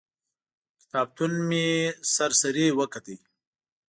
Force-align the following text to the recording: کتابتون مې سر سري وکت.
کتابتون 0.79 1.31
مې 1.47 1.67
سر 2.13 2.31
سري 2.41 2.65
وکت. 2.79 3.05